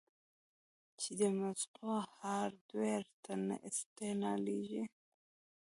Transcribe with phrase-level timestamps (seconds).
[0.99, 3.31] چې د مزغو هارډوئېر ته
[3.67, 4.83] انسټاليږي